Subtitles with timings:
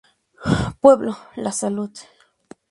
[0.79, 1.91] Pueblo: La Salud.